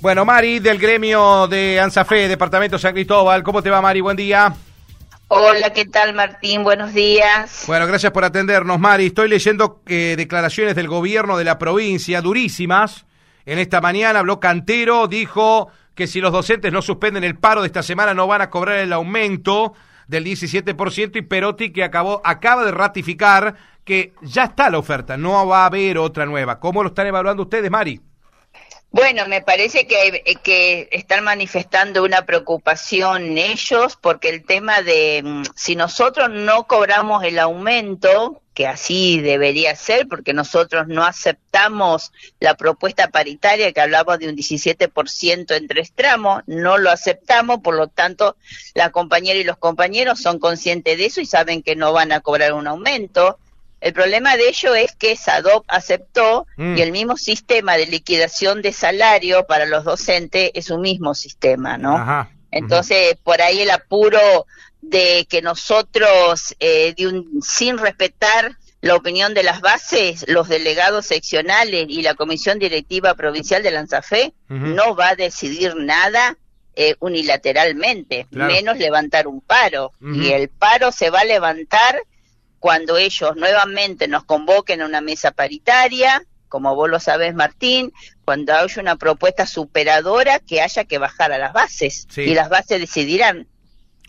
Bueno, 0.00 0.24
Mari, 0.24 0.60
del 0.60 0.78
gremio 0.78 1.48
de 1.48 1.80
ANSAFE, 1.80 2.28
Departamento 2.28 2.78
San 2.78 2.92
Cristóbal. 2.92 3.42
¿Cómo 3.42 3.62
te 3.62 3.70
va, 3.70 3.80
Mari? 3.80 4.00
Buen 4.00 4.16
día. 4.16 4.54
Hola, 5.28 5.72
¿qué 5.72 5.86
tal, 5.86 6.14
Martín? 6.14 6.62
Buenos 6.62 6.92
días. 6.92 7.64
Bueno, 7.66 7.86
gracias 7.86 8.12
por 8.12 8.24
atendernos, 8.24 8.78
Mari. 8.78 9.06
Estoy 9.06 9.28
leyendo 9.28 9.82
eh, 9.86 10.14
declaraciones 10.16 10.76
del 10.76 10.86
gobierno 10.86 11.36
de 11.36 11.44
la 11.44 11.58
provincia, 11.58 12.20
durísimas. 12.20 13.06
En 13.44 13.58
esta 13.58 13.80
mañana 13.80 14.20
habló 14.20 14.38
Cantero, 14.38 15.08
dijo 15.08 15.68
que 15.94 16.06
si 16.06 16.20
los 16.20 16.30
docentes 16.30 16.72
no 16.72 16.82
suspenden 16.82 17.24
el 17.24 17.38
paro 17.38 17.62
de 17.62 17.68
esta 17.68 17.82
semana 17.82 18.12
no 18.12 18.26
van 18.26 18.42
a 18.42 18.50
cobrar 18.50 18.78
el 18.78 18.92
aumento 18.92 19.72
del 20.06 20.24
17% 20.24 21.16
y 21.16 21.22
Perotti 21.22 21.72
que 21.72 21.82
acabó, 21.82 22.20
acaba 22.22 22.64
de 22.64 22.70
ratificar 22.70 23.56
que 23.84 24.12
ya 24.20 24.44
está 24.44 24.68
la 24.68 24.78
oferta, 24.78 25.16
no 25.16 25.46
va 25.46 25.62
a 25.62 25.66
haber 25.66 25.98
otra 25.98 26.26
nueva. 26.26 26.60
¿Cómo 26.60 26.82
lo 26.82 26.90
están 26.90 27.06
evaluando 27.06 27.44
ustedes, 27.44 27.70
Mari? 27.70 28.00
Bueno, 28.90 29.26
me 29.28 29.42
parece 29.42 29.86
que, 29.86 30.22
que 30.42 30.88
están 30.90 31.22
manifestando 31.24 32.02
una 32.02 32.24
preocupación 32.24 33.36
ellos 33.36 33.98
porque 34.00 34.30
el 34.30 34.44
tema 34.44 34.80
de 34.80 35.22
mm, 35.22 35.42
si 35.54 35.76
nosotros 35.76 36.30
no 36.30 36.66
cobramos 36.66 37.22
el 37.24 37.38
aumento, 37.38 38.40
que 38.56 38.66
así 38.66 39.20
debería 39.20 39.76
ser, 39.76 40.08
porque 40.08 40.32
nosotros 40.32 40.88
no 40.88 41.04
aceptamos 41.04 42.10
la 42.40 42.54
propuesta 42.54 43.08
paritaria 43.08 43.70
que 43.70 43.82
hablaba 43.82 44.16
de 44.16 44.30
un 44.30 44.34
17% 44.34 45.54
en 45.54 45.68
tres 45.68 45.92
tramos, 45.92 46.42
no 46.46 46.78
lo 46.78 46.90
aceptamos, 46.90 47.60
por 47.60 47.74
lo 47.74 47.88
tanto, 47.88 48.38
la 48.72 48.90
compañera 48.92 49.38
y 49.38 49.44
los 49.44 49.58
compañeros 49.58 50.22
son 50.22 50.38
conscientes 50.38 50.96
de 50.96 51.04
eso 51.04 51.20
y 51.20 51.26
saben 51.26 51.62
que 51.62 51.76
no 51.76 51.92
van 51.92 52.12
a 52.12 52.20
cobrar 52.20 52.54
un 52.54 52.66
aumento. 52.66 53.38
El 53.80 53.92
problema 53.92 54.36
de 54.36 54.48
ello 54.48 54.74
es 54.74 54.94
que 54.96 55.16
SADOP 55.16 55.64
aceptó 55.68 56.46
Mm. 56.56 56.76
y 56.78 56.80
el 56.82 56.92
mismo 56.92 57.16
sistema 57.16 57.76
de 57.76 57.86
liquidación 57.86 58.62
de 58.62 58.72
salario 58.72 59.46
para 59.46 59.66
los 59.66 59.84
docentes 59.84 60.50
es 60.54 60.70
un 60.70 60.80
mismo 60.80 61.14
sistema, 61.14 61.76
¿no? 61.78 61.96
Ajá. 61.96 62.30
Entonces, 62.50 63.16
por 63.22 63.42
ahí 63.42 63.60
el 63.60 63.70
apuro 63.70 64.46
de 64.80 65.26
que 65.28 65.42
nosotros, 65.42 66.54
eh, 66.58 66.94
de 66.96 67.06
un, 67.08 67.42
sin 67.42 67.76
respetar 67.76 68.56
la 68.80 68.94
opinión 68.94 69.34
de 69.34 69.42
las 69.42 69.60
bases, 69.60 70.24
los 70.28 70.48
delegados 70.48 71.06
seccionales 71.06 71.86
y 71.88 72.02
la 72.02 72.14
comisión 72.14 72.58
directiva 72.58 73.14
provincial 73.14 73.62
de 73.62 73.72
Lanzafé 73.72 74.32
no 74.48 74.94
va 74.94 75.10
a 75.10 75.16
decidir 75.16 75.74
nada 75.76 76.36
eh, 76.76 76.94
unilateralmente, 77.00 78.26
Claro. 78.30 78.52
menos 78.52 78.78
levantar 78.78 79.26
un 79.26 79.40
paro. 79.40 79.92
Y 80.00 80.28
el 80.32 80.48
paro 80.48 80.92
se 80.92 81.10
va 81.10 81.20
a 81.20 81.24
levantar 81.24 82.00
cuando 82.66 82.96
ellos 82.96 83.36
nuevamente 83.36 84.08
nos 84.08 84.24
convoquen 84.24 84.82
a 84.82 84.86
una 84.86 85.00
mesa 85.00 85.30
paritaria, 85.30 86.24
como 86.48 86.74
vos 86.74 86.90
lo 86.90 86.98
sabés, 86.98 87.32
Martín, 87.32 87.92
cuando 88.24 88.52
haya 88.54 88.82
una 88.82 88.96
propuesta 88.96 89.46
superadora 89.46 90.40
que 90.40 90.60
haya 90.60 90.82
que 90.82 90.98
bajar 90.98 91.30
a 91.30 91.38
las 91.38 91.52
bases 91.52 92.08
Sí. 92.10 92.22
y 92.22 92.34
las 92.34 92.48
bases 92.48 92.80
decidirán. 92.80 93.46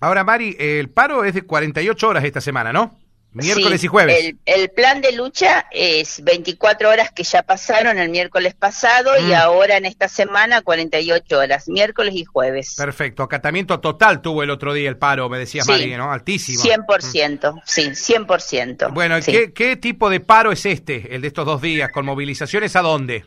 Ahora, 0.01 0.23
Mari, 0.23 0.55
el 0.57 0.89
paro 0.89 1.23
es 1.23 1.35
de 1.35 1.43
48 1.43 2.07
horas 2.07 2.23
esta 2.23 2.41
semana, 2.41 2.73
¿no? 2.73 2.97
Miércoles 3.33 3.81
Sí, 3.81 3.85
y 3.85 3.89
jueves. 3.89 4.25
El, 4.25 4.37
el 4.45 4.69
plan 4.71 4.99
de 5.01 5.11
lucha 5.11 5.67
es 5.71 6.23
24 6.23 6.89
horas 6.89 7.11
que 7.11 7.21
ya 7.23 7.43
pasaron 7.43 7.99
el 7.99 8.09
miércoles 8.09 8.55
pasado 8.55 9.11
Mm. 9.21 9.29
y 9.29 9.33
ahora 9.33 9.77
en 9.77 9.85
esta 9.85 10.07
semana 10.07 10.61
48 10.61 11.37
horas, 11.37 11.67
miércoles 11.67 12.15
y 12.15 12.25
jueves. 12.25 12.73
Perfecto. 12.75 13.21
Acatamiento 13.23 13.79
total 13.79 14.21
tuvo 14.21 14.41
el 14.41 14.49
otro 14.49 14.73
día 14.73 14.89
el 14.89 14.97
paro, 14.97 15.29
me 15.29 15.37
decía 15.37 15.61
Sí. 15.63 15.69
Mari, 15.71 15.95
¿no? 15.97 16.11
Altísimo. 16.11 16.63
100%, 16.63 17.61
sí, 17.65 17.91
100%. 17.93 18.91
Bueno, 18.91 19.21
sí. 19.21 19.31
¿qué, 19.31 19.53
¿qué 19.53 19.75
tipo 19.75 20.09
de 20.09 20.19
paro 20.19 20.51
es 20.51 20.65
este, 20.65 21.13
el 21.13 21.21
de 21.21 21.27
estos 21.27 21.45
dos 21.45 21.61
días? 21.61 21.91
¿Con 21.91 22.05
movilizaciones 22.05 22.75
a 22.75 22.81
dónde? 22.81 23.25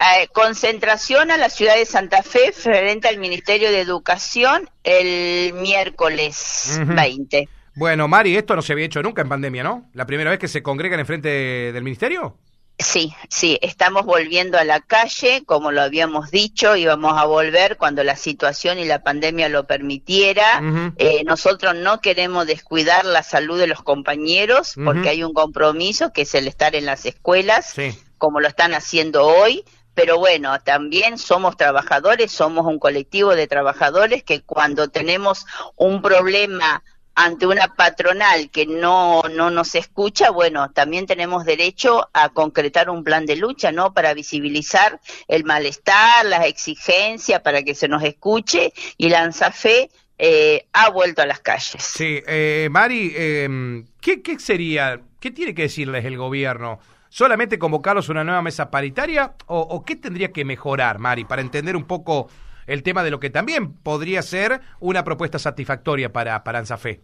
Eh, 0.00 0.28
concentración 0.32 1.30
a 1.30 1.36
la 1.36 1.48
ciudad 1.50 1.76
de 1.76 1.84
Santa 1.86 2.22
Fe 2.22 2.52
frente 2.52 3.08
al 3.08 3.18
Ministerio 3.18 3.70
de 3.70 3.80
Educación 3.80 4.68
el 4.82 5.52
miércoles 5.54 6.78
Ujú. 6.82 6.94
20. 6.94 7.48
Bueno, 7.76 8.06
Mari, 8.08 8.36
esto 8.36 8.54
no 8.54 8.62
se 8.62 8.72
había 8.72 8.86
hecho 8.86 9.02
nunca 9.02 9.22
en 9.22 9.28
pandemia, 9.28 9.62
¿no? 9.64 9.88
¿La 9.94 10.06
primera 10.06 10.30
vez 10.30 10.38
que 10.38 10.48
se 10.48 10.62
congregan 10.62 11.00
enfrente 11.00 11.28
de- 11.28 11.72
del 11.72 11.82
ministerio? 11.82 12.36
Sí, 12.78 13.14
sí, 13.28 13.56
estamos 13.62 14.04
volviendo 14.04 14.58
a 14.58 14.64
la 14.64 14.80
calle, 14.80 15.44
como 15.46 15.70
lo 15.70 15.80
habíamos 15.80 16.32
dicho, 16.32 16.74
íbamos 16.74 17.16
a 17.16 17.24
volver 17.24 17.76
cuando 17.76 18.02
la 18.02 18.16
situación 18.16 18.80
y 18.80 18.84
la 18.84 19.02
pandemia 19.04 19.48
lo 19.48 19.64
permitiera. 19.64 20.60
Eh, 20.96 21.22
nosotros 21.24 21.76
no 21.76 22.00
queremos 22.00 22.48
descuidar 22.48 23.04
la 23.04 23.22
salud 23.22 23.60
de 23.60 23.68
los 23.68 23.82
compañeros 23.82 24.74
porque 24.84 25.08
hay 25.08 25.22
un 25.22 25.32
compromiso 25.32 26.12
que 26.12 26.22
es 26.22 26.34
el 26.34 26.48
estar 26.48 26.74
en 26.74 26.84
las 26.86 27.06
escuelas, 27.06 27.70
Sí. 27.70 27.96
como 28.18 28.40
lo 28.40 28.48
están 28.48 28.74
haciendo 28.74 29.24
hoy. 29.24 29.64
Pero 29.94 30.18
bueno, 30.18 30.58
también 30.58 31.18
somos 31.18 31.56
trabajadores, 31.56 32.32
somos 32.32 32.66
un 32.66 32.80
colectivo 32.80 33.36
de 33.36 33.46
trabajadores 33.46 34.24
que 34.24 34.42
cuando 34.42 34.88
tenemos 34.88 35.46
un 35.76 36.02
problema 36.02 36.82
ante 37.14 37.46
una 37.46 37.74
patronal 37.74 38.50
que 38.50 38.66
no, 38.66 39.22
no 39.32 39.50
nos 39.50 39.74
escucha, 39.74 40.30
bueno, 40.30 40.70
también 40.72 41.06
tenemos 41.06 41.44
derecho 41.44 42.08
a 42.12 42.30
concretar 42.30 42.90
un 42.90 43.04
plan 43.04 43.24
de 43.26 43.36
lucha, 43.36 43.70
¿no? 43.70 43.94
Para 43.94 44.14
visibilizar 44.14 45.00
el 45.28 45.44
malestar, 45.44 46.26
las 46.26 46.46
exigencias, 46.46 47.40
para 47.40 47.62
que 47.62 47.74
se 47.74 47.88
nos 47.88 48.02
escuche 48.02 48.72
y 48.96 49.08
la 49.08 49.22
ANSAFE 49.22 49.90
eh, 50.18 50.66
ha 50.72 50.90
vuelto 50.90 51.22
a 51.22 51.26
las 51.26 51.40
calles. 51.40 51.82
Sí, 51.82 52.20
eh, 52.26 52.68
Mari, 52.70 53.12
eh, 53.16 53.84
¿qué, 54.00 54.22
¿qué 54.22 54.38
sería, 54.38 55.00
qué 55.20 55.30
tiene 55.30 55.54
que 55.54 55.62
decirles 55.62 56.04
el 56.04 56.16
gobierno? 56.16 56.80
¿Solamente 57.08 57.60
convocarlos 57.60 58.08
a 58.08 58.12
una 58.12 58.24
nueva 58.24 58.42
mesa 58.42 58.70
paritaria 58.70 59.34
o, 59.46 59.60
o 59.60 59.84
qué 59.84 59.94
tendría 59.94 60.32
que 60.32 60.44
mejorar, 60.44 60.98
Mari, 60.98 61.24
para 61.24 61.42
entender 61.42 61.76
un 61.76 61.84
poco 61.84 62.28
el 62.66 62.82
tema 62.82 63.02
de 63.02 63.10
lo 63.10 63.20
que 63.20 63.30
también 63.30 63.74
podría 63.74 64.22
ser 64.22 64.60
una 64.80 65.04
propuesta 65.04 65.38
satisfactoria 65.38 66.12
para, 66.12 66.44
para 66.44 66.58
ANSAFE? 66.58 67.02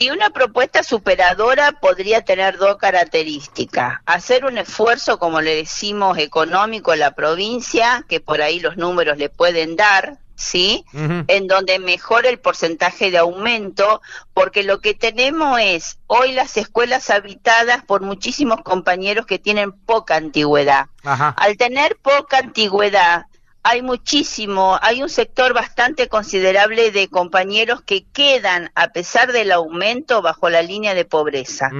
Y 0.00 0.10
una 0.10 0.30
propuesta 0.30 0.84
superadora 0.84 1.72
podría 1.72 2.22
tener 2.22 2.56
dos 2.56 2.76
características. 2.76 3.98
Hacer 4.06 4.44
un 4.44 4.56
esfuerzo, 4.56 5.18
como 5.18 5.40
le 5.40 5.56
decimos, 5.56 6.18
económico 6.18 6.92
en 6.92 7.00
la 7.00 7.16
provincia, 7.16 8.04
que 8.08 8.20
por 8.20 8.40
ahí 8.40 8.60
los 8.60 8.76
números 8.76 9.18
le 9.18 9.28
pueden 9.28 9.74
dar, 9.74 10.18
¿sí? 10.36 10.84
En 10.92 11.48
donde 11.48 11.80
mejore 11.80 12.28
el 12.28 12.38
porcentaje 12.38 13.10
de 13.10 13.18
aumento, 13.18 14.00
porque 14.34 14.62
lo 14.62 14.80
que 14.80 14.94
tenemos 14.94 15.58
es 15.60 15.98
hoy 16.06 16.30
las 16.30 16.56
escuelas 16.56 17.10
habitadas 17.10 17.82
por 17.84 18.02
muchísimos 18.02 18.60
compañeros 18.62 19.26
que 19.26 19.40
tienen 19.40 19.72
poca 19.72 20.14
antigüedad. 20.14 20.86
Ajá. 21.02 21.30
Al 21.30 21.56
tener 21.56 21.96
poca 21.96 22.38
antigüedad, 22.38 23.24
hay 23.68 23.82
muchísimo, 23.82 24.78
hay 24.80 25.02
un 25.02 25.10
sector 25.10 25.52
bastante 25.52 26.08
considerable 26.08 26.90
de 26.90 27.08
compañeros 27.08 27.82
que 27.82 28.06
quedan, 28.06 28.70
a 28.74 28.88
pesar 28.88 29.30
del 29.32 29.52
aumento, 29.52 30.22
bajo 30.22 30.48
la 30.48 30.62
línea 30.62 30.94
de 30.94 31.04
pobreza. 31.04 31.70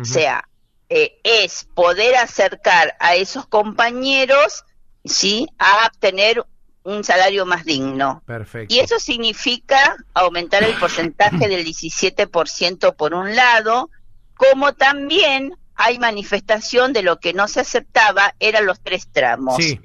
O 0.00 0.04
sea, 0.04 0.48
eh, 0.88 1.18
es 1.24 1.66
poder 1.74 2.14
acercar 2.14 2.94
a 3.00 3.16
esos 3.16 3.48
compañeros, 3.48 4.64
¿sí?, 5.04 5.48
a 5.58 5.88
obtener 5.88 6.44
un 6.84 7.02
salario 7.02 7.44
más 7.46 7.64
digno. 7.64 8.22
Perfecto. 8.24 8.72
Y 8.72 8.78
eso 8.78 9.00
significa 9.00 9.96
aumentar 10.14 10.62
el 10.62 10.74
porcentaje 10.78 11.48
del 11.48 11.66
17% 11.66 12.94
por 12.94 13.14
un 13.14 13.34
lado, 13.34 13.90
como 14.36 14.72
también 14.74 15.56
hay 15.74 15.98
manifestación 15.98 16.92
de 16.92 17.02
lo 17.02 17.18
que 17.18 17.32
no 17.32 17.48
se 17.48 17.58
aceptaba, 17.58 18.36
eran 18.38 18.66
los 18.66 18.80
tres 18.80 19.08
tramos. 19.10 19.56
Sí. 19.56 19.80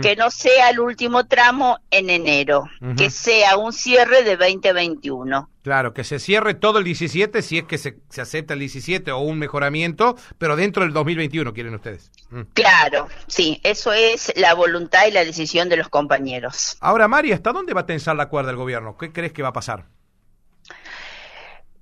Que 0.00 0.16
no 0.16 0.30
sea 0.30 0.70
el 0.70 0.80
último 0.80 1.26
tramo 1.26 1.78
en 1.90 2.08
enero, 2.08 2.64
que 2.96 3.10
sea 3.10 3.56
un 3.56 3.72
cierre 3.72 4.22
de 4.22 4.36
2021. 4.36 5.50
Claro, 5.62 5.92
que 5.92 6.04
se 6.04 6.18
cierre 6.18 6.54
todo 6.54 6.78
el 6.78 6.84
17 6.84 7.42
si 7.42 7.58
es 7.58 7.64
que 7.64 7.76
se, 7.76 7.98
se 8.08 8.20
acepta 8.20 8.54
el 8.54 8.60
17 8.60 9.10
o 9.10 9.18
un 9.18 9.38
mejoramiento, 9.38 10.16
pero 10.38 10.54
dentro 10.54 10.84
del 10.84 10.92
2021 10.92 11.52
quieren 11.52 11.74
ustedes. 11.74 12.12
Mm. 12.30 12.42
Claro, 12.54 13.08
sí, 13.26 13.60
eso 13.64 13.92
es 13.92 14.32
la 14.36 14.54
voluntad 14.54 15.06
y 15.08 15.10
la 15.10 15.24
decisión 15.24 15.68
de 15.68 15.76
los 15.76 15.88
compañeros. 15.88 16.76
Ahora, 16.80 17.08
Mari, 17.08 17.32
¿hasta 17.32 17.52
dónde 17.52 17.74
va 17.74 17.80
a 17.80 17.86
tensar 17.86 18.16
la 18.16 18.28
cuerda 18.28 18.52
el 18.52 18.56
gobierno? 18.56 18.96
¿Qué 18.96 19.12
crees 19.12 19.32
que 19.32 19.42
va 19.42 19.48
a 19.48 19.52
pasar? 19.52 19.86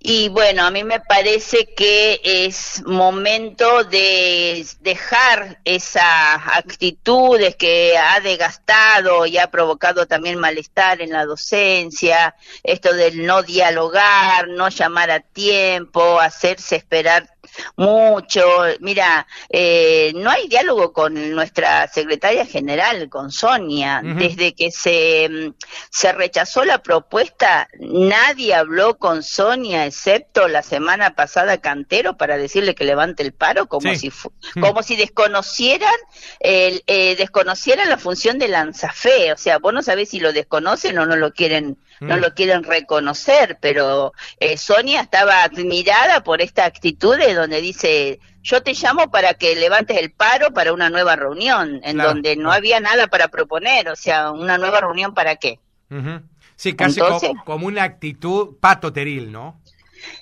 Y 0.06 0.29
bueno, 0.29 0.67
a 0.67 0.71
mí 0.71 0.85
me 0.85 1.01
parece 1.01 1.65
que 1.75 2.21
es 2.23 2.83
momento 2.85 3.85
de 3.85 4.67
dejar 4.81 5.61
esas 5.65 6.43
actitudes 6.45 7.56
que 7.56 7.97
ha 7.97 8.21
desgastado 8.21 9.25
y 9.25 9.39
ha 9.39 9.51
provocado 9.51 10.06
también 10.06 10.39
malestar 10.39 11.01
en 11.01 11.11
la 11.11 11.25
docencia, 11.25 12.37
esto 12.62 12.93
del 12.93 13.25
no 13.25 13.43
dialogar, 13.43 14.49
no 14.49 14.69
llamar 14.69 15.11
a 15.11 15.21
tiempo, 15.21 16.21
hacerse 16.21 16.77
esperar 16.77 17.33
mucho. 17.77 18.43
Mira, 18.81 19.27
eh, 19.49 20.12
no 20.15 20.31
hay 20.31 20.49
diálogo 20.49 20.93
con 20.93 21.33
nuestra 21.33 21.89
secretaria 21.89 22.47
general, 22.47 23.09
con 23.09 23.31
Sonia. 23.31 24.03
Desde 24.03 24.55
que 24.55 24.71
se, 24.71 25.29
mm, 25.29 25.55
se 25.91 26.12
rechazó 26.12 26.65
la 26.65 26.83
propuesta, 26.83 27.69
nadie 27.79 28.55
habló 28.55 28.99
con 28.99 29.23
Sonia, 29.23 29.87
excepto 29.87 30.49
la 30.49 30.62
semana 30.62 31.15
pasada 31.15 31.59
Cantero, 31.59 32.17
para 32.17 32.37
decirle 32.39 32.75
que 32.75 32.85
levante 32.85 33.23
el 33.23 33.33
paro, 33.33 33.67
como, 33.67 33.95
si, 33.95 34.11
como 34.61 34.83
si 34.83 34.97
desconocieran, 34.97 35.95
el, 36.41 36.83
eh, 36.87 37.17
desconocieran 37.17 37.89
la 37.89 37.99
función 37.99 38.39
de 38.39 38.49
Lanzafe. 38.49 39.33
O 39.33 39.37
sea, 39.37 39.59
vos 39.59 39.73
no 39.73 39.83
sabés 39.83 40.11
si 40.11 40.21
lo 40.21 40.33
desconocen 40.33 40.99
o 40.99 41.06
no 41.06 41.17
lo 41.17 41.33
quieren 41.33 41.79
no 42.00 42.17
mm. 42.17 42.20
lo 42.20 42.35
quieren 42.35 42.64
reconocer, 42.64 43.58
pero 43.61 44.12
eh, 44.41 44.56
Sonia 44.56 45.00
estaba 45.00 45.43
admirada 45.43 46.23
por 46.23 46.41
esta 46.41 46.64
actitud 46.64 47.17
de 47.17 47.35
donde 47.35 47.61
dice, 47.61 48.20
yo 48.43 48.62
te 48.62 48.75
llamo 48.75 49.11
para 49.11 49.35
que 49.35 49.56
levantes 49.56 49.96
el 49.96 50.12
paro 50.12 50.52
para 50.52 50.73
una 50.73 50.91
nueva 50.91 51.17
reunión, 51.17 51.81
en 51.82 51.96
donde 51.96 52.37
no 52.37 52.52
había 52.52 52.79
nada 52.81 53.06
para 53.06 53.29
proponer, 53.29 53.88
o 53.88 53.96
sea, 53.96 54.31
una 54.31 54.58
nueva 54.58 54.81
reunión 54.81 55.14
para 55.14 55.37
qué. 55.37 55.61
Sí, 56.56 56.75
casi 56.75 57.00
como, 57.44 57.67
una 57.67 57.82
actitud 57.82 58.56
patoteril, 58.61 59.32
¿no? 59.32 59.61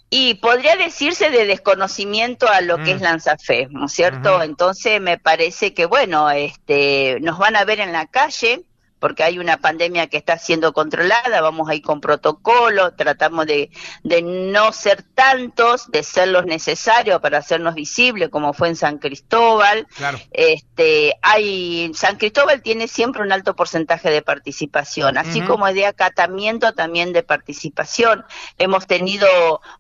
Y 0.09 0.35
podría 0.35 0.77
decirse 0.77 1.31
de 1.31 1.47
desconocimiento 1.47 2.49
a 2.49 2.61
lo 2.61 2.79
que 2.79 2.93
es 2.93 3.01
mm. 3.01 3.05
Lanzafe, 3.05 3.69
¿no 3.71 3.87
es 3.87 3.93
cierto? 3.93 4.43
Entonces 4.43 5.01
me 5.01 5.19
parece 5.19 5.75
que, 5.75 5.87
bueno, 5.87 6.31
este, 6.31 7.19
nos 7.21 7.39
van 7.39 7.57
a 7.57 7.65
ver 7.65 7.81
en 7.81 7.93
la 7.93 8.07
calle, 8.07 8.63
porque 9.03 9.25
hay 9.25 9.41
una 9.41 9.57
pandemia 9.57 10.07
que 10.07 10.17
está 10.17 10.39
siendo 10.39 10.73
controlada, 10.73 11.41
vamos 11.41 11.69
a 11.69 11.75
ir 11.75 11.83
con 11.83 12.01
protocolo, 12.01 12.95
tratamos 12.95 13.47
de, 13.47 13.69
de 14.05 14.23
no 14.23 14.73
ser 14.73 15.03
tantos, 15.03 15.91
de 15.91 16.05
ser 16.05 16.29
los 16.29 16.47
necesarios 16.47 17.21
para 17.21 17.39
hacernos 17.39 17.75
visibles, 17.75 18.29
como 18.29 18.53
fue 18.53 18.69
en 18.69 18.77
San 18.77 18.99
Cristóbal. 18.99 19.89
Este, 20.31 21.15
hay, 21.21 21.91
San 21.95 22.17
Cristóbal 22.17 22.63
tiene 22.63 22.87
siempre 22.87 23.23
un 23.23 23.33
alto 23.33 23.57
porcentaje 23.57 24.09
de 24.09 24.23
participación, 24.23 25.19
así 25.19 25.41
como 25.41 25.67
de 25.73 25.87
acatamiento 25.87 26.73
también 26.73 27.13
de 27.13 27.25
participación. 27.25 28.25
Hemos 28.57 28.87
tenido 28.87 29.27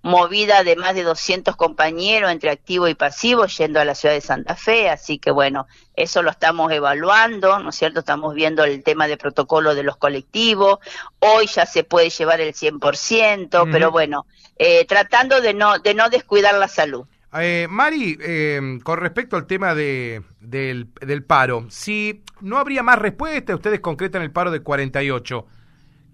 movida 0.03 0.65
de 0.65 0.75
más 0.75 0.97
de 0.97 1.05
200 1.05 1.55
compañeros 1.55 2.33
entre 2.33 2.51
activo 2.51 2.89
y 2.89 2.97
pasivo 2.97 3.47
yendo 3.47 3.79
a 3.79 3.85
la 3.85 3.95
ciudad 3.95 4.17
de 4.17 4.21
Santa 4.21 4.57
Fe, 4.57 4.91
así 4.91 5.21
que 5.21 5.31
bueno, 5.31 5.69
eso 5.95 6.23
lo 6.23 6.31
estamos 6.31 6.73
evaluando, 6.73 7.59
¿no 7.59 7.71
es 7.71 7.77
cierto? 7.77 8.01
Estamos 8.01 8.35
viendo 8.35 8.65
el 8.65 8.83
tema 8.83 9.09
de 9.09 9.17
protocolo 9.17 9.75
de 9.75 9.83
los 9.83 9.97
colectivos. 9.97 10.79
Hoy 11.19 11.47
ya 11.47 11.67
se 11.67 11.85
puede 11.85 12.11
llevar 12.11 12.41
el 12.41 12.55
100%, 12.55 13.69
pero 13.71 13.91
bueno, 13.91 14.27
eh, 14.57 14.85
tratando 14.87 15.41
de 15.41 15.55
no, 15.55 15.79
de 15.79 15.95
no 15.95 16.09
descuidar 16.09 16.55
la 16.55 16.69
salud. 16.69 17.07
Eh, 17.41 17.67
Mari, 17.71 18.19
eh, 18.21 18.79
con 18.83 18.99
respecto 18.99 19.37
al 19.37 19.47
tema 19.47 19.75
de, 19.75 20.23
del, 20.41 20.89
del, 21.01 21.25
paro, 21.25 21.65
si 21.71 22.23
no 22.43 22.59
habría 22.59 22.83
más 22.83 22.99
respuesta, 22.99 23.55
ustedes 23.55 23.81
concretan 23.81 24.21
el 24.21 24.31
paro 24.31 24.51
de 24.51 24.61
48, 24.61 25.47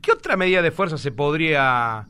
¿qué 0.00 0.12
otra 0.12 0.36
medida 0.36 0.62
de 0.62 0.70
fuerza 0.70 0.96
se 0.96 1.10
podría, 1.10 2.06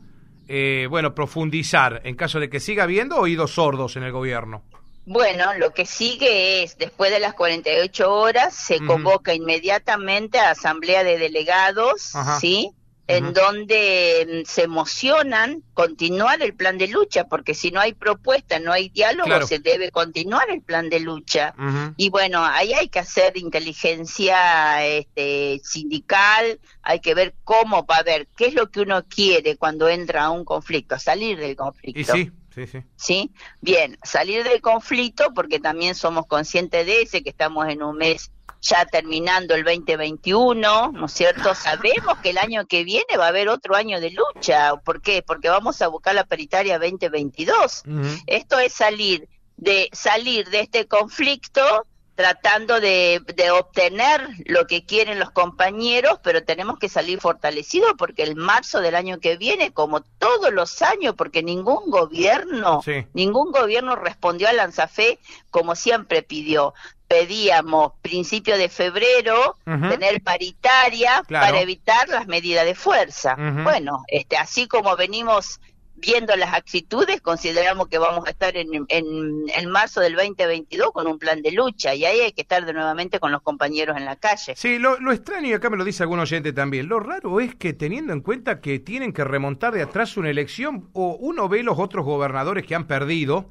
eh, 0.47 0.85
bueno, 0.91 1.15
profundizar 1.15 2.01
en 2.03 2.15
caso 2.15 2.39
de 2.39 2.51
que 2.51 2.59
siga 2.59 2.83
habiendo 2.83 3.17
oídos 3.17 3.55
sordos 3.55 3.95
en 3.95 4.03
el 4.03 4.11
gobierno? 4.11 4.63
Bueno, 5.09 5.55
lo 5.55 5.73
que 5.73 5.87
sigue 5.87 6.61
es, 6.61 6.77
después 6.77 7.09
de 7.09 7.19
las 7.19 7.33
48 7.33 8.13
horas, 8.13 8.53
se 8.53 8.77
convoca 8.85 9.33
inmediatamente 9.33 10.37
a 10.37 10.51
asamblea 10.51 11.03
de 11.03 11.17
delegados, 11.17 12.11
¿sí? 12.39 12.69
En 13.07 13.33
donde 13.33 14.43
mm, 14.43 14.47
se 14.47 14.61
emocionan 14.61 15.63
continuar 15.73 16.43
el 16.43 16.53
plan 16.53 16.77
de 16.77 16.89
lucha, 16.89 17.23
porque 17.23 17.55
si 17.55 17.71
no 17.71 17.79
hay 17.79 17.93
propuesta, 17.93 18.59
no 18.59 18.71
hay 18.71 18.89
diálogo, 18.89 19.47
se 19.47 19.57
debe 19.57 19.89
continuar 19.89 20.47
el 20.51 20.61
plan 20.61 20.91
de 20.91 20.99
lucha. 20.99 21.55
Y 21.97 22.11
bueno, 22.11 22.45
ahí 22.45 22.73
hay 22.73 22.89
que 22.89 22.99
hacer 22.99 23.35
inteligencia 23.35 24.85
este, 24.85 25.59
sindical, 25.63 26.59
hay 26.83 26.99
que 26.99 27.15
ver 27.15 27.33
cómo 27.43 27.83
va 27.83 27.95
a 27.95 28.03
ver, 28.03 28.27
qué 28.37 28.45
es 28.45 28.53
lo 28.53 28.69
que 28.69 28.81
uno 28.81 29.03
quiere 29.05 29.57
cuando 29.57 29.89
entra 29.89 30.25
a 30.25 30.29
un 30.29 30.45
conflicto, 30.45 30.99
salir 30.99 31.39
del 31.39 31.55
conflicto. 31.55 32.15
Y 32.15 32.25
sí, 32.25 32.31
Sí, 32.53 32.83
sí. 32.95 33.31
Bien, 33.61 33.97
salir 34.03 34.43
del 34.43 34.61
conflicto 34.61 35.33
porque 35.33 35.59
también 35.59 35.95
somos 35.95 36.25
conscientes 36.25 36.85
de 36.85 37.03
ese, 37.03 37.23
que 37.23 37.29
estamos 37.29 37.67
en 37.67 37.83
un 37.83 37.97
mes 37.97 38.31
ya 38.61 38.85
terminando 38.85 39.55
el 39.55 39.63
2021, 39.63 40.91
¿no 40.91 41.05
es 41.05 41.11
cierto? 41.13 41.55
Sabemos 41.55 42.17
que 42.21 42.31
el 42.31 42.37
año 42.37 42.65
que 42.67 42.83
viene 42.83 43.17
va 43.17 43.25
a 43.25 43.29
haber 43.29 43.47
otro 43.47 43.75
año 43.75 44.01
de 44.01 44.11
lucha. 44.11 44.75
¿Por 44.83 45.01
qué? 45.01 45.23
Porque 45.25 45.49
vamos 45.49 45.81
a 45.81 45.87
buscar 45.87 46.15
la 46.15 46.25
paritaria 46.25 46.77
2022. 46.77 47.83
Esto 48.27 48.59
es 48.59 48.73
salir 48.73 49.29
de 49.55 49.89
salir 49.91 50.49
de 50.49 50.61
este 50.61 50.87
conflicto 50.87 51.85
tratando 52.19 52.81
de, 52.81 53.23
obtener 53.57 54.27
lo 54.43 54.67
que 54.67 54.85
quieren 54.85 55.19
los 55.19 55.31
compañeros, 55.31 56.19
pero 56.21 56.43
tenemos 56.43 56.77
que 56.77 56.89
salir 56.89 57.21
fortalecidos 57.21 57.93
porque 57.97 58.23
el 58.23 58.35
marzo 58.35 58.81
del 58.81 58.95
año 58.95 59.21
que 59.21 59.37
viene, 59.37 59.71
como 59.71 60.01
todos 60.01 60.51
los 60.51 60.81
años, 60.81 61.15
porque 61.15 61.43
ningún 61.43 61.89
gobierno, 61.89 62.81
ningún 63.13 63.53
gobierno 63.53 63.95
respondió 63.95 64.49
a 64.49 64.53
Lanzafé 64.53 65.19
como 65.49 65.75
siempre 65.75 66.21
pidió. 66.21 66.73
Pedíamos 67.07 67.93
principio 68.01 68.57
de 68.57 68.67
febrero 68.67 69.57
tener 69.63 70.21
paritaria 70.21 71.23
para 71.29 71.61
evitar 71.61 72.09
las 72.09 72.27
medidas 72.27 72.65
de 72.65 72.75
fuerza. 72.75 73.37
Bueno, 73.63 74.03
este, 74.09 74.35
así 74.35 74.67
como 74.67 74.97
venimos 74.97 75.61
viendo 75.99 76.35
las 76.35 76.53
actitudes, 76.53 77.21
consideramos 77.21 77.87
que 77.87 77.97
vamos 77.97 78.25
a 78.27 78.29
estar 78.29 78.55
en, 78.55 78.85
en, 78.87 79.69
marzo 79.69 80.01
del 80.01 80.15
2022 80.15 80.91
con 80.91 81.07
un 81.07 81.19
plan 81.19 81.41
de 81.41 81.51
lucha 81.51 81.93
y 81.93 82.05
ahí 82.05 82.21
hay 82.21 82.31
que 82.31 82.41
estar 82.41 82.65
de 82.65 82.73
nuevamente 82.73 83.19
con 83.19 83.31
los 83.31 83.41
compañeros 83.41 83.97
en 83.97 84.05
la 84.05 84.15
calle. 84.15 84.53
Sí, 84.55 84.79
lo, 84.79 84.99
lo 84.99 85.11
extraño, 85.11 85.47
y 85.49 85.53
acá 85.53 85.69
me 85.69 85.77
lo 85.77 85.83
dice 85.83 86.03
algún 86.03 86.19
oyente 86.19 86.53
también, 86.53 86.87
lo 86.87 86.99
raro 86.99 87.39
es 87.39 87.55
que 87.55 87.73
teniendo 87.73 88.13
en 88.13 88.21
cuenta 88.21 88.61
que 88.61 88.79
tienen 88.79 89.13
que 89.13 89.23
remontar 89.23 89.73
de 89.73 89.81
atrás 89.81 90.17
una 90.17 90.29
elección, 90.29 90.89
o 90.93 91.17
uno 91.19 91.49
ve 91.49 91.63
los 91.63 91.77
otros 91.77 92.05
gobernadores 92.05 92.65
que 92.65 92.75
han 92.75 92.87
perdido 92.87 93.49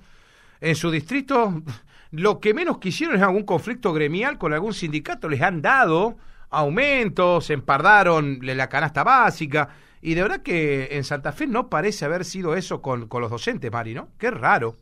en 0.61 0.75
su 0.75 0.91
distrito, 0.91 1.63
lo 2.11 2.41
que 2.41 2.55
menos 2.55 2.79
quisieron 2.79 3.17
es 3.17 3.23
algún 3.23 3.45
conflicto 3.45 3.93
gremial 3.93 4.39
con 4.39 4.53
algún 4.53 4.75
sindicato, 4.75 5.29
les 5.29 5.43
han 5.43 5.63
dado 5.63 6.17
aumentos, 6.51 7.51
empardaron 7.51 8.39
la 8.43 8.69
canasta 8.69 9.05
básica 9.05 9.69
y 10.09 10.15
de 10.15 10.23
verdad 10.23 10.41
que 10.41 10.89
en 10.93 11.05
Santa 11.05 11.33
Fe 11.33 11.47
no 11.47 11.69
parece 11.69 12.07
haber 12.07 12.25
sido 12.25 12.57
eso 12.57 12.81
con, 12.81 13.09
con 13.09 13.21
los 13.21 13.31
docentes, 13.31 13.71
Mari, 13.71 13.93
¿no? 13.93 14.09
Qué 14.19 14.31
raro. 14.31 14.75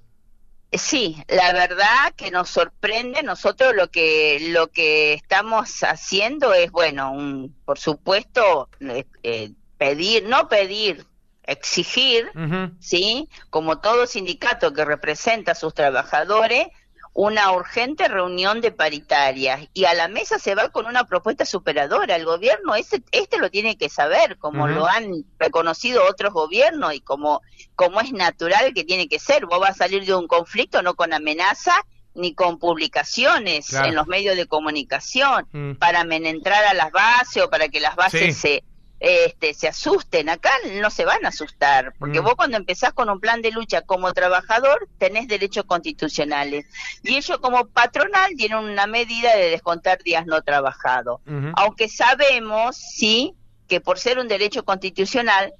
Sí, 0.70 1.16
la 1.26 1.52
verdad 1.52 2.12
que 2.14 2.30
nos 2.30 2.48
sorprende. 2.48 3.24
Nosotros 3.24 3.74
lo 3.74 3.90
que 3.90 4.38
lo 4.52 4.68
que 4.68 5.14
estamos 5.14 5.80
haciendo 5.82 6.54
es, 6.54 6.70
bueno, 6.70 7.10
un, 7.10 7.56
por 7.64 7.76
supuesto, 7.76 8.68
eh, 8.78 9.04
eh, 9.24 9.50
pedir, 9.78 10.28
no 10.28 10.46
pedir, 10.46 11.04
exigir, 11.42 12.30
sí, 12.78 13.28
como 13.50 13.80
todo 13.80 14.06
sindicato 14.06 14.72
que 14.72 14.84
representa 14.84 15.52
a 15.52 15.56
sus 15.56 15.74
trabajadores, 15.74 16.68
una 17.16 17.50
urgente 17.52 18.08
reunión 18.08 18.60
de 18.60 18.72
paritarias 18.72 19.68
y 19.72 19.86
a 19.86 19.94
la 19.94 20.06
mesa 20.06 20.38
se 20.38 20.54
va 20.54 20.68
con 20.68 20.84
una 20.84 21.04
propuesta 21.04 21.46
superadora. 21.46 22.14
El 22.14 22.26
gobierno 22.26 22.74
este, 22.74 23.02
este 23.10 23.38
lo 23.38 23.50
tiene 23.50 23.78
que 23.78 23.88
saber, 23.88 24.36
como 24.36 24.68
lo 24.68 24.86
han 24.86 25.24
reconocido 25.38 26.04
otros 26.06 26.34
gobiernos 26.34 26.92
y 26.92 27.00
como, 27.00 27.40
como 27.74 28.02
es 28.02 28.12
natural 28.12 28.74
que 28.74 28.84
tiene 28.84 29.08
que 29.08 29.18
ser. 29.18 29.46
Vos 29.46 29.60
vas 29.60 29.70
a 29.70 29.86
salir 29.86 30.04
de 30.04 30.14
un 30.14 30.28
conflicto 30.28 30.82
no 30.82 30.94
con 30.94 31.14
amenaza 31.14 31.72
ni 32.14 32.34
con 32.34 32.58
publicaciones 32.58 33.72
en 33.72 33.94
los 33.94 34.06
medios 34.06 34.36
de 34.36 34.46
comunicación 34.46 35.48
mm. 35.52 35.72
para 35.76 36.04
menentrar 36.04 36.66
a 36.66 36.74
las 36.74 36.92
bases 36.92 37.42
o 37.42 37.48
para 37.48 37.68
que 37.68 37.80
las 37.80 37.96
bases 37.96 38.36
se 38.36 38.62
este, 39.00 39.54
se 39.54 39.68
asusten. 39.68 40.28
Acá 40.28 40.50
no 40.80 40.90
se 40.90 41.04
van 41.04 41.24
a 41.24 41.28
asustar, 41.28 41.94
porque 41.98 42.20
mm. 42.20 42.24
vos 42.24 42.34
cuando 42.34 42.56
empezás 42.56 42.92
con 42.92 43.10
un 43.10 43.20
plan 43.20 43.42
de 43.42 43.50
lucha 43.50 43.82
como 43.82 44.12
trabajador 44.12 44.88
tenés 44.98 45.28
derechos 45.28 45.64
constitucionales 45.64 46.66
y 47.02 47.16
ellos 47.16 47.38
como 47.38 47.66
patronal 47.66 48.32
tienen 48.36 48.58
una 48.58 48.86
medida 48.86 49.36
de 49.36 49.50
descontar 49.50 50.02
días 50.02 50.26
no 50.26 50.42
trabajados. 50.42 51.20
Aunque 51.56 51.88
sabemos, 51.88 52.76
sí, 52.76 53.34
que 53.68 53.80
por 53.80 53.98
ser 53.98 54.18
un 54.18 54.28
derecho 54.28 54.64
constitucional 54.64 55.52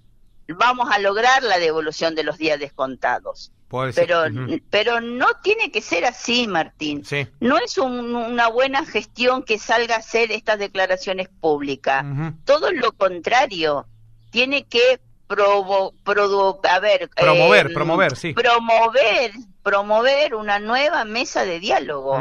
vamos 0.49 0.88
a 0.91 0.99
lograr 0.99 1.43
la 1.43 1.59
devolución 1.59 2.15
de 2.15 2.25
los 2.25 2.38
días 2.38 2.59
descontados 2.59 3.53
pero, 3.95 4.25
pero 4.71 5.00
no 5.00 5.26
tiene 5.43 5.71
que 5.71 5.81
ser 5.81 6.05
así, 6.05 6.47
Martín. 6.47 7.03
No 7.41 7.59
es 7.59 7.79
una 7.79 8.49
buena 8.49 8.85
gestión 8.85 9.43
que 9.43 9.59
salga 9.59 9.97
a 9.97 9.99
hacer 9.99 10.31
estas 10.31 10.59
declaraciones 10.59 11.29
públicas. 11.29 12.05
Todo 12.45 12.71
lo 12.73 12.93
contrario. 12.93 13.87
Tiene 14.31 14.65
que 14.65 15.00
provo 15.26 15.95
a 16.05 16.79
ver, 16.79 17.11
promover, 17.11 17.67
eh, 17.67 17.75
promover, 17.75 18.17
sí. 18.17 18.33
Promover, 18.33 19.33
promover 19.62 20.35
una 20.35 20.61
nueva 20.61 21.05
mesa 21.05 21.45
de 21.45 21.59
diálogo. 21.59 22.21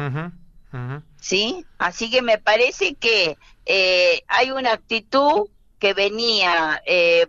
¿Sí? 1.20 1.65
Así 1.77 2.10
que 2.10 2.22
me 2.22 2.38
parece 2.38 2.96
que 2.96 3.38
eh, 3.65 4.24
hay 4.27 4.51
una 4.51 4.74
actitud 4.74 5.48
que 5.79 5.94
venía 5.94 6.82
eh, 6.86 7.27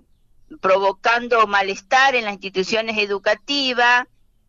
provocando 0.61 1.47
malestar 1.47 2.15
en 2.15 2.25
las 2.25 2.35
instituciones 2.35 2.99
educativas, 2.99 4.07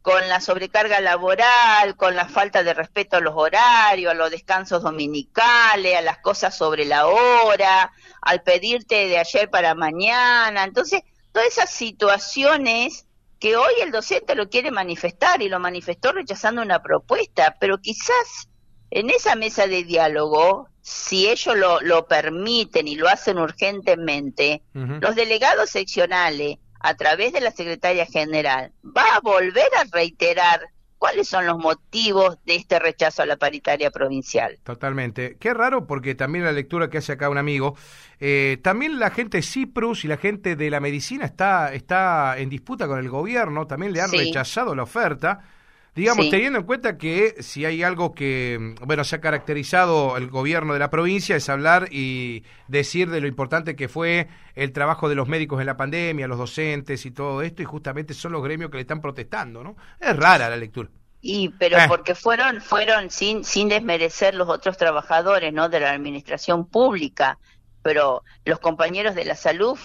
con 0.07 0.29
la 0.29 0.39
sobrecarga 0.39 1.01
laboral, 1.01 1.97
con 1.97 2.15
la 2.15 2.29
falta 2.29 2.63
de 2.63 2.73
respeto 2.73 3.17
a 3.17 3.19
los 3.19 3.33
horarios, 3.35 4.11
a 4.11 4.15
los 4.15 4.31
descansos 4.31 4.81
dominicales, 4.81 5.97
a 5.97 6.01
las 6.01 6.19
cosas 6.19 6.55
sobre 6.55 6.85
la 6.85 7.07
hora, 7.07 7.91
al 8.21 8.41
pedirte 8.41 9.09
de 9.09 9.17
ayer 9.17 9.49
para 9.49 9.75
mañana. 9.75 10.63
Entonces, 10.63 11.01
todas 11.33 11.49
esas 11.49 11.71
situaciones 11.71 13.05
que 13.37 13.57
hoy 13.57 13.73
el 13.81 13.91
docente 13.91 14.33
lo 14.35 14.49
quiere 14.49 14.71
manifestar 14.71 15.41
y 15.41 15.49
lo 15.49 15.59
manifestó 15.59 16.13
rechazando 16.13 16.61
una 16.61 16.81
propuesta, 16.81 17.57
pero 17.59 17.79
quizás 17.79 18.47
en 18.91 19.09
esa 19.09 19.35
mesa 19.35 19.67
de 19.67 19.83
diálogo, 19.83 20.69
si 20.87 21.27
ellos 21.27 21.57
lo, 21.57 21.81
lo 21.81 22.07
permiten 22.07 22.87
y 22.87 22.95
lo 22.95 23.09
hacen 23.09 23.39
urgentemente, 23.39 24.63
los 24.73 25.15
delegados 25.15 25.69
seccionales, 25.69 26.59
a 26.79 26.95
través 26.95 27.33
de 27.33 27.41
la 27.41 27.51
secretaria 27.51 28.05
general, 28.05 28.71
va 28.95 29.15
a 29.15 29.19
volver 29.19 29.67
a 29.77 29.83
reiterar 29.91 30.61
¿Cuáles 30.97 31.27
son 31.27 31.45
los 31.45 31.59
motivos 31.59 32.39
de 32.45 32.55
este 32.55 32.79
rechazo 32.79 33.21
a 33.21 33.27
la 33.27 33.37
paritaria 33.37 33.91
provincial? 33.91 34.57
Totalmente. 34.63 35.37
Qué 35.39 35.53
raro 35.53 35.85
porque 35.85 36.15
también 36.15 36.43
la 36.43 36.51
lectura 36.51 36.89
que 36.89 36.97
hace 36.97 37.11
acá 37.11 37.29
un 37.29 37.37
amigo, 37.37 37.75
eh, 38.19 38.57
también 38.63 38.97
la 38.97 39.11
gente 39.11 39.37
de 39.37 39.43
Ciprus 39.43 40.05
y 40.05 40.07
la 40.07 40.17
gente 40.17 40.55
de 40.55 40.71
la 40.71 40.79
medicina 40.79 41.25
está, 41.25 41.71
está 41.71 42.39
en 42.39 42.49
disputa 42.49 42.87
con 42.87 42.97
el 42.97 43.09
gobierno, 43.09 43.67
también 43.67 43.93
le 43.93 44.01
han 44.01 44.11
rechazado 44.11 44.73
la 44.73 44.81
oferta. 44.81 45.43
Digamos, 45.97 46.29
teniendo 46.29 46.59
en 46.59 46.65
cuenta 46.65 46.95
que 46.99 47.41
si 47.41 47.65
hay 47.65 47.81
algo 47.81 48.13
que, 48.13 48.75
bueno, 48.85 49.03
se 49.03 49.15
ha 49.15 49.19
caracterizado 49.19 50.15
el 50.15 50.29
gobierno 50.29 50.73
de 50.73 50.79
la 50.79 50.91
provincia 50.91 51.35
es 51.35 51.49
hablar 51.49 51.87
y 51.91 52.43
decir 52.67 53.09
de 53.09 53.19
lo 53.19 53.25
importante 53.25 53.75
que 53.75 53.87
fue 53.87 54.27
el 54.53 54.73
trabajo 54.73 55.09
de 55.09 55.15
los 55.15 55.27
médicos 55.27 55.59
en 55.59 55.65
la 55.65 55.75
pandemia, 55.75 56.27
los 56.27 56.37
docentes 56.37 57.03
y 57.07 57.09
todo 57.09 57.41
esto, 57.41 57.63
y 57.63 57.65
justamente 57.65 58.13
son 58.13 58.31
los 58.33 58.43
gremios 58.43 58.69
que 58.69 58.77
le 58.77 58.81
están 58.81 59.01
protestando, 59.01 59.63
¿no? 59.63 59.75
Es 59.99 60.15
rara 60.15 60.51
la 60.51 60.57
lectura. 60.57 60.87
Y 61.19 61.49
pero 61.57 61.79
eh. 61.79 61.85
porque 61.87 62.13
fueron 62.13 62.61
fueron 62.61 63.09
sin 63.09 63.43
sin 63.43 63.67
desmerecer 63.67 64.35
los 64.35 64.49
otros 64.49 64.77
trabajadores, 64.77 65.51
¿no? 65.51 65.67
de 65.67 65.79
la 65.79 65.93
administración 65.93 66.67
pública, 66.67 67.39
pero 67.81 68.21
los 68.45 68.59
compañeros 68.59 69.15
de 69.15 69.25
la 69.25 69.35
salud 69.35 69.79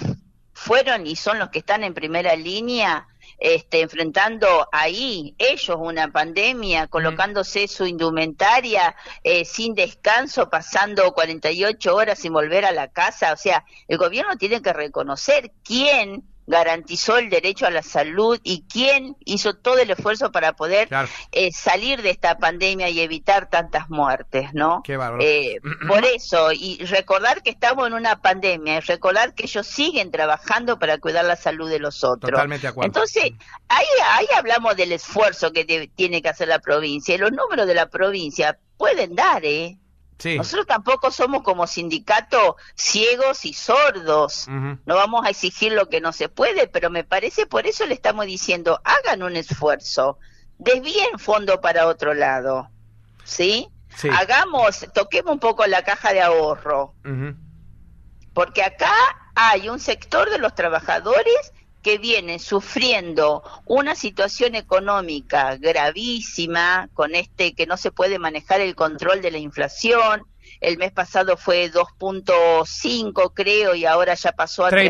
fueron 0.52 1.06
y 1.06 1.16
son 1.16 1.38
los 1.38 1.50
que 1.50 1.60
están 1.60 1.84
en 1.84 1.94
primera 1.94 2.36
línea 2.36 3.06
este, 3.38 3.80
enfrentando 3.80 4.68
ahí 4.70 5.34
ellos 5.36 5.76
una 5.80 6.12
pandemia, 6.12 6.86
colocándose 6.86 7.66
su 7.66 7.86
indumentaria 7.86 8.94
eh, 9.24 9.44
sin 9.44 9.74
descanso, 9.74 10.48
pasando 10.48 11.12
48 11.12 11.94
horas 11.94 12.20
sin 12.20 12.32
volver 12.32 12.64
a 12.64 12.70
la 12.70 12.86
casa. 12.86 13.32
O 13.32 13.36
sea, 13.36 13.64
el 13.88 13.98
gobierno 13.98 14.36
tiene 14.36 14.62
que 14.62 14.72
reconocer 14.72 15.50
quién 15.64 16.22
garantizó 16.52 17.16
el 17.16 17.30
derecho 17.30 17.66
a 17.66 17.70
la 17.70 17.82
salud 17.82 18.38
y 18.42 18.64
quién 18.70 19.16
hizo 19.24 19.54
todo 19.54 19.78
el 19.78 19.90
esfuerzo 19.90 20.30
para 20.30 20.52
poder 20.52 20.86
eh, 21.32 21.50
salir 21.50 22.02
de 22.02 22.10
esta 22.10 22.36
pandemia 22.36 22.90
y 22.90 23.00
evitar 23.00 23.48
tantas 23.48 23.88
muertes, 23.88 24.50
¿no? 24.52 24.82
Qué 24.84 24.98
eh, 25.20 25.56
por 25.88 26.04
eso, 26.04 26.52
y 26.52 26.76
recordar 26.84 27.42
que 27.42 27.48
estamos 27.48 27.86
en 27.86 27.94
una 27.94 28.20
pandemia, 28.20 28.76
y 28.76 28.80
recordar 28.80 29.34
que 29.34 29.44
ellos 29.44 29.66
siguen 29.66 30.10
trabajando 30.10 30.78
para 30.78 30.98
cuidar 30.98 31.24
la 31.24 31.36
salud 31.36 31.70
de 31.70 31.78
los 31.78 32.04
otros. 32.04 32.30
Totalmente 32.30 32.66
de 32.66 32.68
acuerdo. 32.68 32.88
Entonces, 32.88 33.32
ahí, 33.68 33.86
ahí 34.10 34.26
hablamos 34.36 34.76
del 34.76 34.92
esfuerzo 34.92 35.52
que 35.52 35.88
tiene 35.94 36.20
que 36.20 36.28
hacer 36.28 36.48
la 36.48 36.58
provincia, 36.58 37.14
y 37.14 37.18
los 37.18 37.32
números 37.32 37.66
de 37.66 37.74
la 37.74 37.86
provincia 37.88 38.58
pueden 38.76 39.14
dar, 39.14 39.42
¿eh? 39.46 39.78
Nosotros 40.24 40.66
tampoco 40.66 41.10
somos 41.10 41.42
como 41.42 41.66
sindicato 41.66 42.56
ciegos 42.74 43.44
y 43.44 43.54
sordos. 43.54 44.46
No 44.48 44.96
vamos 44.96 45.24
a 45.26 45.30
exigir 45.30 45.72
lo 45.72 45.88
que 45.88 46.00
no 46.00 46.12
se 46.12 46.28
puede, 46.28 46.66
pero 46.68 46.90
me 46.90 47.04
parece 47.04 47.46
por 47.46 47.66
eso 47.66 47.86
le 47.86 47.94
estamos 47.94 48.26
diciendo, 48.26 48.80
hagan 48.84 49.22
un 49.22 49.36
esfuerzo, 49.36 50.18
desvíen 50.58 51.18
fondo 51.18 51.60
para 51.60 51.86
otro 51.86 52.14
lado. 52.14 52.70
¿Sí? 53.24 53.68
Hagamos, 54.10 54.86
toquemos 54.94 55.32
un 55.32 55.38
poco 55.38 55.66
la 55.66 55.82
caja 55.82 56.12
de 56.12 56.22
ahorro. 56.22 56.94
Porque 58.32 58.62
acá 58.62 58.94
hay 59.34 59.68
un 59.68 59.80
sector 59.80 60.30
de 60.30 60.38
los 60.38 60.54
trabajadores 60.54 61.52
que 61.82 61.98
vienen 61.98 62.38
sufriendo 62.38 63.42
una 63.66 63.94
situación 63.94 64.54
económica 64.54 65.56
gravísima 65.56 66.88
con 66.94 67.14
este 67.14 67.54
que 67.54 67.66
no 67.66 67.76
se 67.76 67.90
puede 67.90 68.18
manejar 68.18 68.60
el 68.60 68.74
control 68.74 69.20
de 69.20 69.30
la 69.30 69.38
inflación. 69.38 70.24
El 70.60 70.78
mes 70.78 70.92
pasado 70.92 71.36
fue 71.36 71.72
2.5 71.72 73.32
creo 73.34 73.74
y 73.74 73.84
ahora 73.84 74.14
ya 74.14 74.30
pasó 74.32 74.64
a 74.64 74.70
3.3 74.70 74.86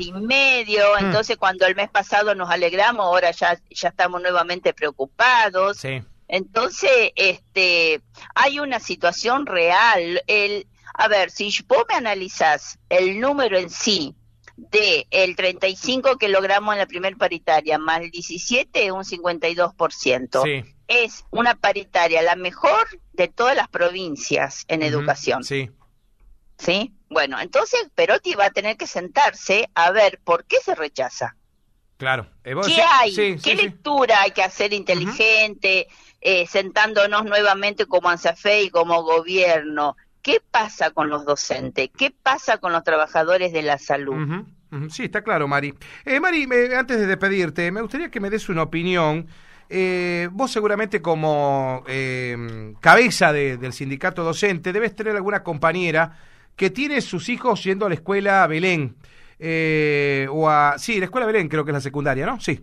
y 0.00 0.12
medio. 0.12 0.84
Mm. 0.94 1.06
Entonces 1.06 1.38
cuando 1.38 1.66
el 1.66 1.74
mes 1.74 1.88
pasado 1.88 2.34
nos 2.34 2.50
alegramos, 2.50 3.04
ahora 3.04 3.30
ya 3.30 3.58
ya 3.70 3.88
estamos 3.88 4.20
nuevamente 4.20 4.74
preocupados. 4.74 5.82
Entonces, 6.28 7.12
este 7.14 8.00
hay 8.34 8.58
una 8.58 8.80
situación 8.80 9.46
real. 9.46 10.22
El 10.26 10.66
a 10.94 11.08
ver, 11.08 11.30
si 11.30 11.50
vos 11.66 11.84
me 11.88 11.94
analizás 11.94 12.78
el 12.88 13.18
número 13.18 13.58
en 13.58 13.70
sí, 13.70 14.14
de 14.70 15.06
el 15.10 15.34
35 15.34 16.16
que 16.18 16.28
logramos 16.28 16.74
en 16.74 16.78
la 16.78 16.86
primer 16.86 17.16
paritaria 17.16 17.78
más 17.78 18.00
el 18.00 18.10
17 18.10 18.92
un 18.92 19.04
52%. 19.04 20.42
Sí. 20.44 20.74
Es 20.88 21.24
una 21.30 21.54
paritaria 21.54 22.22
la 22.22 22.36
mejor 22.36 22.86
de 23.12 23.28
todas 23.28 23.56
las 23.56 23.68
provincias 23.68 24.64
en 24.68 24.82
educación. 24.82 25.42
Sí. 25.42 25.70
¿Sí? 26.58 26.92
Bueno, 27.08 27.40
entonces 27.40 27.88
Perotti 27.94 28.34
va 28.34 28.46
a 28.46 28.50
tener 28.50 28.76
que 28.76 28.86
sentarse 28.86 29.68
a 29.74 29.90
ver 29.90 30.20
por 30.22 30.44
qué 30.44 30.58
se 30.64 30.74
rechaza. 30.74 31.36
Claro. 31.96 32.26
Eh, 32.44 32.54
¿Qué 32.66 32.82
hay? 32.82 33.36
¿Qué 33.36 33.54
lectura 33.54 34.22
hay 34.22 34.32
que 34.32 34.42
hacer 34.42 34.72
inteligente, 34.72 35.88
eh, 36.20 36.46
sentándonos 36.46 37.24
nuevamente 37.24 37.86
como 37.86 38.08
ANSAFE 38.08 38.62
y 38.62 38.70
como 38.70 39.02
gobierno? 39.02 39.96
¿Qué 40.22 40.40
pasa 40.50 40.92
con 40.92 41.10
los 41.10 41.24
docentes? 41.24 41.90
¿Qué 41.96 42.12
pasa 42.22 42.58
con 42.58 42.72
los 42.72 42.84
trabajadores 42.84 43.52
de 43.52 43.62
la 43.62 43.76
salud? 43.76 44.44
Sí, 44.88 45.04
está 45.04 45.22
claro, 45.22 45.48
Mari. 45.48 45.74
Eh, 46.04 46.20
Mari, 46.20 46.46
antes 46.76 46.98
de 46.98 47.06
despedirte, 47.06 47.70
me 47.72 47.82
gustaría 47.82 48.10
que 48.10 48.20
me 48.20 48.30
des 48.30 48.48
una 48.48 48.62
opinión. 48.62 49.26
Eh, 49.68 50.28
vos 50.32 50.50
seguramente 50.50 51.02
como 51.02 51.82
eh, 51.88 52.74
cabeza 52.80 53.32
del 53.32 53.72
sindicato 53.72 54.22
docente 54.22 54.72
debes 54.72 54.94
tener 54.94 55.16
alguna 55.16 55.42
compañera 55.42 56.18
que 56.56 56.70
tiene 56.70 57.00
sus 57.00 57.28
hijos 57.28 57.64
yendo 57.64 57.86
a 57.86 57.88
la 57.88 57.96
escuela 57.96 58.46
Belén. 58.46 58.96
Eh, 59.38 60.28
o 60.30 60.48
a, 60.48 60.78
sí, 60.78 60.98
la 60.98 61.06
escuela 61.06 61.26
Belén 61.26 61.48
creo 61.48 61.64
que 61.64 61.72
es 61.72 61.74
la 61.76 61.80
secundaria, 61.80 62.26
¿no? 62.26 62.38
Sí. 62.38 62.62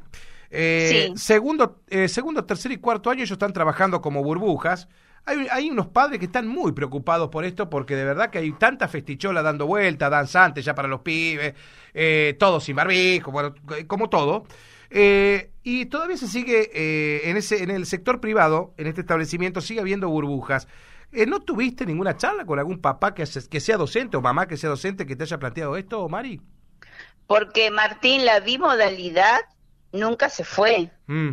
sí. 0.50 1.14
Segundo, 1.16 1.82
segundo, 2.08 2.46
tercer 2.46 2.72
y 2.72 2.78
cuarto 2.78 3.10
año 3.10 3.20
ellos 3.20 3.32
están 3.32 3.54
trabajando 3.54 4.02
como 4.02 4.24
burbujas 4.24 4.88
hay, 5.26 5.70
unos 5.70 5.88
padres 5.88 6.20
que 6.20 6.26
están 6.26 6.48
muy 6.48 6.72
preocupados 6.72 7.30
por 7.30 7.46
esto 7.46 7.70
porque 7.70 7.96
de 7.96 8.04
verdad 8.04 8.30
que 8.30 8.40
hay 8.40 8.52
tanta 8.54 8.88
festichola 8.88 9.42
dando 9.42 9.68
vuelta, 9.68 10.10
danzante 10.10 10.62
ya 10.62 10.74
para 10.74 10.88
los 10.88 11.02
pibes, 11.02 11.54
eh, 11.94 12.36
todo 12.40 12.60
sin 12.60 12.76
barbijo, 12.76 13.32
bueno, 13.32 13.54
como 13.88 14.10
todo. 14.10 14.46
Eh, 14.90 15.52
y 15.64 15.86
todavía 15.86 16.18
se 16.18 16.28
sigue 16.28 16.72
eh, 16.74 17.30
en, 17.30 17.38
ese, 17.38 17.62
en 17.64 17.70
el 17.70 17.86
sector 17.86 18.20
privado, 18.20 18.74
en 18.78 18.88
este 18.88 19.02
establecimiento, 19.02 19.62
sigue 19.62 19.82
habiendo 19.82 20.10
burbujas. 20.10 20.68
Eh, 21.12 21.26
¿No 21.26 21.42
tuviste 21.42 21.86
ninguna 21.86 22.18
charla 22.18 22.46
con 22.46 22.60
algún 22.60 22.80
papá 22.80 23.14
que, 23.14 23.24
que 23.50 23.60
sea 23.60 23.78
docente 23.78 24.18
o 24.18 24.22
mamá 24.22 24.48
que 24.48 24.58
sea 24.58 24.70
docente 24.70 25.06
que 25.06 25.16
te 25.16 25.24
haya 25.24 25.40
planteado 25.40 25.76
esto, 25.78 26.08
Mari? 26.10 26.42
Porque, 27.28 27.70
Martín, 27.72 28.26
la 28.26 28.40
bimodalidad 28.40 29.40
nunca 29.92 30.30
se 30.30 30.44
fue. 30.44 30.92
Mm. 31.08 31.32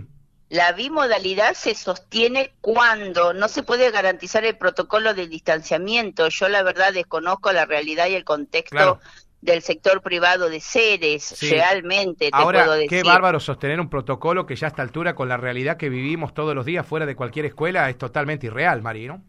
La 0.49 0.73
bimodalidad 0.73 1.55
se 1.55 1.75
sostiene 1.75 2.53
cuando 2.61 3.33
no 3.33 3.49
se 3.49 3.65
puede 3.65 3.91
garantizar 3.91 4.45
el 4.45 4.57
protocolo 4.57 5.13
de 5.13 5.27
distanciamiento. 5.27 6.29
Yo 6.29 6.49
la 6.49 6.63
verdad 6.63 6.93
desconozco 6.93 7.53
la 7.53 7.67
realidad 7.67 8.07
y 8.07 8.15
el 8.15 8.25
contexto 8.25 9.01
del 9.41 9.63
sector 9.63 10.03
privado 10.03 10.49
de 10.49 10.61
seres, 10.61 11.37
realmente 11.41 12.31
te 12.31 12.37
Ahora, 12.37 12.65
puedo 12.65 12.75
decir. 12.75 12.91
qué 12.91 13.03
bárbaro 13.03 13.39
sostener 13.41 13.81
un 13.81 13.89
protocolo 13.89 14.47
que 14.47 14.57
ya 14.57 14.67
a 14.67 14.71
esta 14.71 14.83
altura 14.83 15.15
con 15.15 15.29
la 15.29 15.37
realidad 15.37 15.77
que 15.77 15.89
vivimos 15.89 16.35
todos 16.35 16.55
los 16.55 16.65
días 16.65 16.87
fuera 16.87 17.07
de 17.07 17.17
cualquier 17.17 17.47
escuela 17.47 17.89
es 17.89 17.99
totalmente 17.99 18.47
irreal, 18.47 18.83
Mari, 18.83 19.07
¿no? 19.07 19.23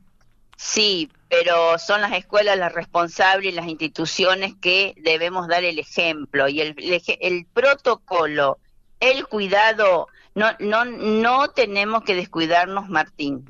Sí, 0.56 1.12
pero 1.30 1.78
son 1.78 2.02
las 2.02 2.14
escuelas 2.14 2.58
las 2.58 2.74
responsables 2.74 3.54
y 3.54 3.56
las 3.56 3.68
instituciones 3.68 4.56
que 4.60 4.96
debemos 4.98 5.48
dar 5.48 5.64
el 5.64 5.78
ejemplo 5.78 6.48
y 6.48 6.62
el, 6.62 6.76
el 7.20 7.46
protocolo, 7.54 8.58
el 9.00 9.28
cuidado 9.28 10.08
no, 10.38 10.52
no, 10.60 10.86
no 10.86 11.50
tenemos 11.50 12.04
que 12.04 12.16
descuidarnos, 12.16 12.90
Martín. 12.90 13.46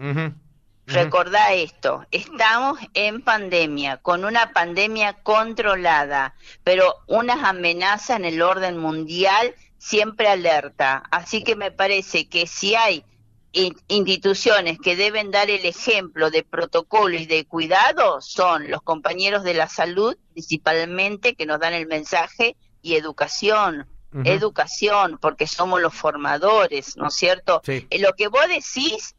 Recordá 0.85 1.53
esto, 1.53 2.05
estamos 2.11 2.79
en 2.93 3.21
pandemia, 3.21 3.97
con 3.97 4.23
una 4.23 4.53
pandemia 4.53 5.13
controlada, 5.21 6.33
pero 6.63 6.95
unas 7.07 7.43
amenazas 7.43 8.17
en 8.17 8.25
el 8.25 8.41
orden 8.41 8.77
mundial 8.77 9.53
siempre 9.77 10.29
alerta. 10.29 11.03
Así 11.11 11.43
que 11.43 11.57
me 11.57 11.71
parece 11.71 12.29
que 12.29 12.47
si 12.47 12.75
hay 12.75 13.03
instituciones 13.51 14.77
que 14.79 14.95
deben 14.95 15.29
dar 15.29 15.49
el 15.49 15.65
ejemplo 15.65 16.29
de 16.29 16.43
protocolo 16.43 17.17
y 17.17 17.25
de 17.25 17.45
cuidado, 17.45 18.21
son 18.21 18.71
los 18.71 18.81
compañeros 18.81 19.43
de 19.43 19.55
la 19.55 19.67
salud, 19.67 20.15
principalmente, 20.31 21.35
que 21.35 21.45
nos 21.45 21.59
dan 21.59 21.73
el 21.73 21.87
mensaje, 21.87 22.55
y 22.81 22.95
educación, 22.95 23.87
educación, 24.23 25.17
porque 25.21 25.47
somos 25.47 25.81
los 25.81 25.93
formadores, 25.93 26.97
¿no 26.97 27.07
es 27.07 27.15
cierto? 27.15 27.61
Sí. 27.63 27.85
Eh, 27.89 27.99
Lo 27.99 28.13
que 28.13 28.27
vos 28.29 28.47
decís 28.47 29.15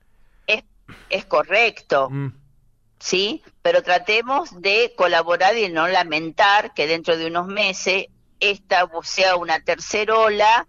es, 0.46 0.64
es 1.10 1.24
correcto, 1.26 2.08
Mm. 2.10 2.28
¿sí? 2.98 3.42
Pero 3.62 3.82
tratemos 3.82 4.60
de 4.60 4.94
colaborar 4.96 5.56
y 5.56 5.68
no 5.68 5.86
lamentar 5.88 6.74
que 6.74 6.86
dentro 6.86 7.16
de 7.16 7.26
unos 7.26 7.46
meses 7.46 8.06
esta 8.40 8.88
sea 9.02 9.36
una 9.36 9.60
tercera 9.60 10.16
ola 10.16 10.66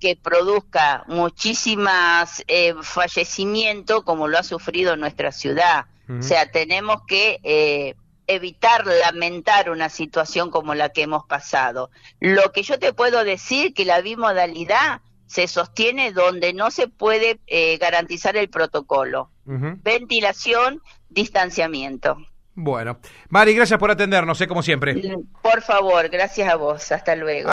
que 0.00 0.16
produzca 0.16 1.04
muchísimas 1.06 2.42
eh, 2.48 2.74
fallecimientos 2.82 4.02
como 4.02 4.28
lo 4.28 4.38
ha 4.38 4.42
sufrido 4.42 4.96
nuestra 4.96 5.30
ciudad. 5.32 5.86
O 6.08 6.20
sea, 6.22 6.50
tenemos 6.50 7.02
que 7.06 7.38
eh, 7.42 7.94
evitar 8.34 8.86
lamentar 8.86 9.70
una 9.70 9.88
situación 9.88 10.50
como 10.50 10.74
la 10.74 10.90
que 10.90 11.02
hemos 11.02 11.24
pasado. 11.24 11.90
Lo 12.20 12.52
que 12.52 12.62
yo 12.62 12.78
te 12.78 12.92
puedo 12.92 13.24
decir 13.24 13.74
que 13.74 13.84
la 13.84 14.00
bimodalidad 14.00 15.00
se 15.26 15.48
sostiene 15.48 16.12
donde 16.12 16.52
no 16.52 16.70
se 16.70 16.88
puede 16.88 17.40
eh, 17.46 17.78
garantizar 17.78 18.36
el 18.36 18.50
protocolo. 18.50 19.30
Ventilación, 19.44 20.82
distanciamiento. 21.08 22.18
Bueno, 22.54 22.98
Mari, 23.30 23.54
gracias 23.54 23.80
por 23.80 23.90
atendernos, 23.90 24.36
sé 24.36 24.46
como 24.46 24.62
siempre. 24.62 24.94
Por 25.42 25.62
favor, 25.62 26.08
gracias 26.10 26.52
a 26.52 26.56
vos. 26.56 26.92
Hasta 26.92 27.16
luego. 27.16 27.48